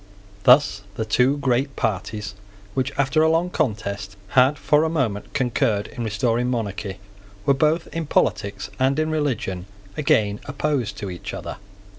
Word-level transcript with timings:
Thus 0.45 0.81
the 0.95 1.05
two 1.05 1.37
great 1.37 1.75
parties, 1.75 2.33
which, 2.73 2.91
after 2.97 3.21
a 3.21 3.29
long 3.29 3.51
contest, 3.51 4.17
had 4.29 4.57
for 4.57 4.83
a 4.83 4.89
moment 4.89 5.31
concurred 5.35 5.89
in 5.89 6.03
restoring 6.03 6.49
monarchy, 6.49 6.97
were, 7.45 7.53
both 7.53 7.85
in 7.93 8.07
politics 8.07 8.71
and 8.79 8.97
in 8.97 9.11
religion, 9.11 9.67
again 9.95 10.39
opposed 10.47 10.97
to 10.97 11.11
each 11.11 11.35
other. 11.35 11.57